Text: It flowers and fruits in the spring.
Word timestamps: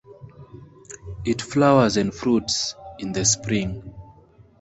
It 1.25 1.43
flowers 1.43 1.95
and 1.95 2.11
fruits 2.11 2.73
in 2.97 3.11
the 3.11 3.23
spring. 3.23 3.93